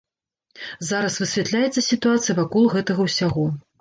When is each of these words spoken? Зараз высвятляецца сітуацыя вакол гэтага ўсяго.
Зараз 0.91 1.17
высвятляецца 1.23 1.85
сітуацыя 1.91 2.37
вакол 2.41 2.63
гэтага 2.77 3.01
ўсяго. 3.11 3.45